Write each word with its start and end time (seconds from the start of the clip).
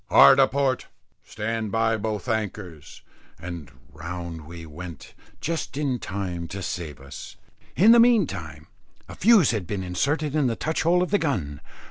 "Hard 0.09 0.39
a 0.39 0.47
port, 0.47 0.87
stand 1.23 1.71
by 1.71 1.95
both 1.95 2.27
anchors," 2.27 3.03
and 3.39 3.69
round 3.93 4.47
we 4.47 4.65
went 4.65 5.13
just 5.41 5.77
in 5.77 5.99
time 5.99 6.47
to 6.47 6.63
save 6.63 6.99
us. 6.99 7.35
In 7.75 7.91
the 7.91 7.99
meantime 7.99 8.65
a 9.07 9.13
fuse 9.13 9.51
had 9.51 9.67
been 9.67 9.83
inserted 9.83 10.33
in 10.35 10.47
the 10.47 10.55
touch 10.55 10.81
hole 10.81 11.03
of 11.03 11.11
the 11.11 11.19
gun. 11.19 11.61